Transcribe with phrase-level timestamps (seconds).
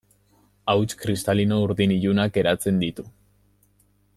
[0.71, 3.05] Hauts kristalino urdin ilunak eratzen ditu.